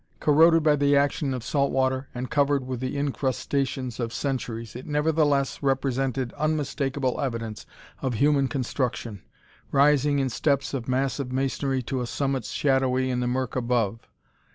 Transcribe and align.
Corroded 0.19 0.63
by 0.63 0.75
the 0.75 0.97
action 0.97 1.31
of 1.31 1.43
salt 1.43 1.71
water 1.71 2.07
and 2.15 2.31
covered 2.31 2.65
with 2.65 2.79
the 2.79 2.97
incrustations 2.97 3.99
of 3.99 4.11
centuries, 4.11 4.75
it 4.75 4.87
nevertheless 4.87 5.59
presented 5.79 6.33
unmistakable 6.33 7.21
evidence 7.21 7.67
of 8.01 8.15
human 8.15 8.47
construction, 8.47 9.21
rising 9.71 10.17
in 10.17 10.29
steps 10.29 10.73
of 10.73 10.87
massive 10.87 11.31
masonry 11.31 11.83
to 11.83 12.01
a 12.01 12.07
summit 12.07 12.45
shadowy 12.45 13.11
in 13.11 13.19
the 13.19 13.27
murk 13.27 13.55
above. 13.55 14.09